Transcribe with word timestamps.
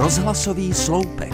Rozhlasový 0.00 0.74
sloupek. 0.74 1.32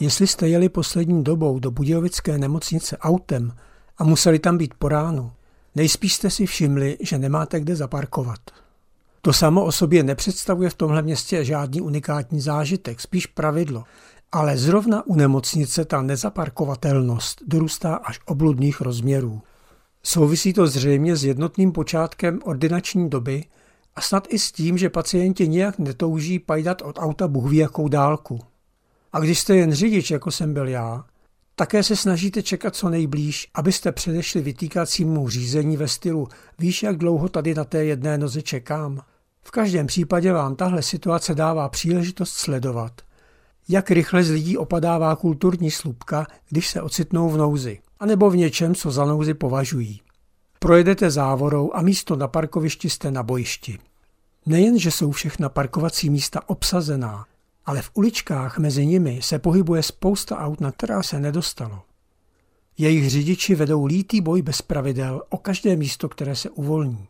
Jestli 0.00 0.26
jste 0.26 0.48
jeli 0.48 0.68
poslední 0.68 1.24
dobou 1.24 1.58
do 1.58 1.70
Budějovické 1.70 2.38
nemocnice 2.38 2.98
autem 2.98 3.52
a 3.98 4.04
museli 4.04 4.38
tam 4.38 4.58
být 4.58 4.74
po 4.74 4.88
ránu, 4.88 5.32
nejspíš 5.74 6.14
jste 6.14 6.30
si 6.30 6.46
všimli, 6.46 6.98
že 7.00 7.18
nemáte 7.18 7.60
kde 7.60 7.76
zaparkovat. 7.76 8.38
To 9.22 9.32
samo 9.32 9.64
o 9.64 9.72
sobě 9.72 10.02
nepředstavuje 10.02 10.70
v 10.70 10.74
tomhle 10.74 11.02
městě 11.02 11.44
žádný 11.44 11.80
unikátní 11.80 12.40
zážitek, 12.40 13.00
spíš 13.00 13.26
pravidlo. 13.26 13.84
Ale 14.32 14.56
zrovna 14.56 15.06
u 15.06 15.14
nemocnice 15.14 15.84
ta 15.84 16.02
nezaparkovatelnost 16.02 17.42
dorůstá 17.46 17.94
až 17.94 18.20
obludných 18.26 18.80
rozměrů. 18.80 19.42
Souvisí 20.02 20.52
to 20.52 20.66
zřejmě 20.66 21.16
s 21.16 21.24
jednotným 21.24 21.72
počátkem 21.72 22.38
ordinační 22.44 23.10
doby 23.10 23.44
a 23.96 24.00
snad 24.00 24.26
i 24.28 24.38
s 24.38 24.52
tím, 24.52 24.78
že 24.78 24.90
pacienti 24.90 25.48
nijak 25.48 25.78
netouží 25.78 26.38
pajdat 26.38 26.82
od 26.82 26.98
auta 26.98 27.28
Bůh 27.28 27.50
ví 27.50 27.56
jakou 27.56 27.88
dálku. 27.88 28.40
A 29.12 29.20
když 29.20 29.38
jste 29.38 29.56
jen 29.56 29.72
řidič, 29.72 30.10
jako 30.10 30.30
jsem 30.30 30.54
byl 30.54 30.68
já, 30.68 31.04
také 31.56 31.82
se 31.82 31.96
snažíte 31.96 32.42
čekat 32.42 32.76
co 32.76 32.88
nejblíž, 32.88 33.48
abyste 33.54 33.92
předešli 33.92 34.40
vytýkacímu 34.40 35.28
řízení 35.28 35.76
ve 35.76 35.88
stylu 35.88 36.28
víš, 36.58 36.82
jak 36.82 36.96
dlouho 36.96 37.28
tady 37.28 37.54
na 37.54 37.64
té 37.64 37.84
jedné 37.84 38.18
noze 38.18 38.42
čekám. 38.42 39.00
V 39.42 39.50
každém 39.50 39.86
případě 39.86 40.32
vám 40.32 40.56
tahle 40.56 40.82
situace 40.82 41.34
dává 41.34 41.68
příležitost 41.68 42.32
sledovat, 42.32 43.00
jak 43.68 43.90
rychle 43.90 44.24
z 44.24 44.30
lidí 44.30 44.56
opadává 44.56 45.16
kulturní 45.16 45.70
slupka, 45.70 46.26
když 46.48 46.68
se 46.68 46.82
ocitnou 46.82 47.28
v 47.28 47.36
nouzi, 47.36 47.78
anebo 48.00 48.30
v 48.30 48.36
něčem, 48.36 48.74
co 48.74 48.90
za 48.90 49.04
nouzi 49.04 49.34
považují. 49.34 50.00
Projedete 50.62 51.10
závorou 51.10 51.70
a 51.74 51.82
místo 51.82 52.16
na 52.16 52.28
parkovišti 52.28 52.90
jste 52.90 53.10
na 53.10 53.22
bojišti. 53.22 53.78
Nejen, 54.46 54.78
že 54.78 54.90
jsou 54.90 55.10
všechna 55.10 55.48
parkovací 55.48 56.10
místa 56.10 56.48
obsazená, 56.48 57.26
ale 57.66 57.82
v 57.82 57.90
uličkách 57.94 58.58
mezi 58.58 58.86
nimi 58.86 59.20
se 59.22 59.38
pohybuje 59.38 59.82
spousta 59.82 60.38
aut, 60.38 60.60
na 60.60 60.72
která 60.72 61.02
se 61.02 61.20
nedostalo. 61.20 61.82
Jejich 62.78 63.10
řidiči 63.10 63.54
vedou 63.54 63.84
lítý 63.84 64.20
boj 64.20 64.42
bez 64.42 64.62
pravidel 64.62 65.22
o 65.28 65.38
každé 65.38 65.76
místo, 65.76 66.08
které 66.08 66.36
se 66.36 66.50
uvolní. 66.50 67.08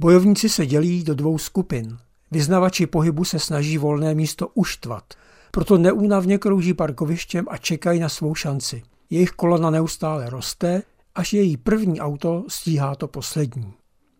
Bojovníci 0.00 0.48
se 0.48 0.66
dělí 0.66 1.04
do 1.04 1.14
dvou 1.14 1.38
skupin. 1.38 1.98
Vyznavači 2.30 2.86
pohybu 2.86 3.24
se 3.24 3.38
snaží 3.38 3.78
volné 3.78 4.14
místo 4.14 4.48
uštvat, 4.54 5.04
proto 5.50 5.78
neúnavně 5.78 6.38
krouží 6.38 6.74
parkovištěm 6.74 7.46
a 7.48 7.56
čekají 7.56 8.00
na 8.00 8.08
svou 8.08 8.34
šanci. 8.34 8.82
Jejich 9.10 9.30
kolona 9.30 9.70
neustále 9.70 10.30
roste, 10.30 10.82
až 11.18 11.32
její 11.32 11.56
první 11.56 12.00
auto 12.00 12.44
stíhá 12.48 12.94
to 12.94 13.08
poslední. 13.08 13.74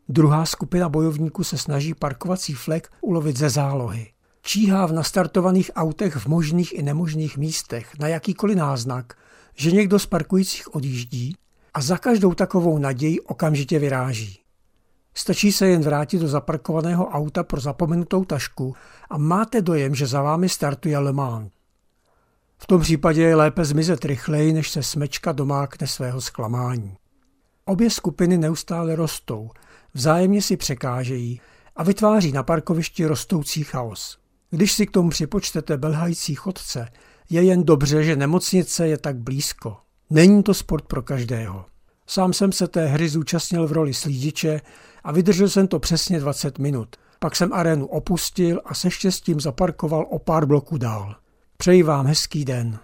Druhá 0.09 0.47
skupina 0.47 0.89
bojovníků 0.89 1.45
se 1.45 1.59
snaží 1.59 1.95
parkovací 1.95 2.55
flek 2.55 2.93
ulovit 3.01 3.37
ze 3.37 3.51
zálohy. 3.51 4.07
Číhá 4.43 4.87
v 4.87 4.93
nastartovaných 4.93 5.71
autech 5.75 6.17
v 6.17 6.27
možných 6.27 6.73
i 6.73 6.83
nemožných 6.83 7.37
místech 7.37 7.99
na 7.99 8.09
jakýkoliv 8.09 8.57
náznak, 8.57 9.15
že 9.55 9.71
někdo 9.71 9.99
z 9.99 10.07
parkujících 10.07 10.75
odjíždí 10.75 11.37
a 11.75 11.81
za 11.81 11.99
každou 11.99 12.35
takovou 12.35 12.79
naději 12.79 13.21
okamžitě 13.21 13.79
vyráží. 13.79 14.41
Stačí 15.15 15.53
se 15.53 15.67
jen 15.67 15.83
vrátit 15.83 16.19
do 16.19 16.29
zaparkovaného 16.29 17.09
auta 17.09 17.43
pro 17.43 17.61
zapomenutou 17.61 18.25
tašku 18.25 18.75
a 19.11 19.19
máte 19.19 19.63
dojem, 19.63 19.95
že 19.95 20.07
za 20.07 20.23
vámi 20.23 20.49
startuje 20.49 20.99
Le 20.99 21.13
Mans. 21.13 21.58
V 22.59 22.67
tom 22.67 22.81
případě 22.81 23.23
je 23.23 23.35
lépe 23.35 23.65
zmizet 23.65 24.05
rychleji, 24.05 24.53
než 24.53 24.71
se 24.71 24.83
smečka 24.83 25.33
domákne 25.33 25.87
svého 25.87 26.21
zklamání. 26.21 26.97
Obě 27.65 27.91
skupiny 27.91 28.39
neustále 28.39 28.97
rostou, 28.97 29.51
vzájemně 29.95 30.43
si 30.43 30.57
překážejí 30.57 31.41
a 31.77 31.83
vytváří 31.83 32.33
na 32.33 32.43
parkovišti 32.43 33.07
rostoucí 33.07 33.65
chaos. 33.65 34.19
Když 34.51 34.73
si 34.73 34.87
k 34.87 34.91
tomu 34.91 35.11
připočtete 35.11 35.77
belhající 35.77 36.35
chodce, 36.35 36.89
je 37.31 37.43
jen 37.43 37.65
dobře, 37.65 38.05
že 38.05 38.17
nemocnice 38.17 38.89
je 38.89 38.99
tak 38.99 39.17
blízko. 39.17 39.77
Není 40.11 40.43
to 40.43 40.55
sport 40.55 40.85
pro 40.85 41.03
každého. 41.03 41.65
Sám 42.07 42.33
jsem 42.33 42.53
se 42.53 42.69
té 42.69 42.87
hry 42.87 43.09
zúčastnil 43.09 43.67
v 43.67 43.73
roli 43.73 43.95
slídiče 43.95 44.61
a 45.05 45.13
vydržel 45.13 45.49
jsem 45.49 45.69
to 45.69 45.79
přesně 45.79 46.21
20 46.21 46.59
minut. 46.59 46.97
Pak 47.19 47.37
jsem 47.37 47.53
arénu 47.53 47.87
opustil 47.87 48.61
a 48.65 48.75
se 48.75 48.91
štěstím 48.91 49.41
zaparkoval 49.41 50.07
o 50.11 50.19
pár 50.19 50.47
bloků 50.47 50.79
dál. 50.79 51.17
Přeji 51.63 51.83
vám 51.83 52.07
hezký 52.07 52.45
den. 52.45 52.79